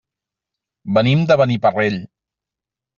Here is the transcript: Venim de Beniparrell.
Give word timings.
Venim 0.99 1.23
de 1.33 1.39
Beniparrell. 1.45 2.03